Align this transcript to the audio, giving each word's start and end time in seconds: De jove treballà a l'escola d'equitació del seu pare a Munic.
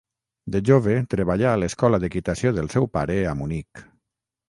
De 0.55 0.61
jove 0.69 0.95
treballà 1.11 1.51
a 1.53 1.61
l'escola 1.65 2.01
d'equitació 2.07 2.57
del 2.59 2.73
seu 2.79 2.91
pare 2.99 3.23
a 3.35 3.39
Munic. 3.45 3.89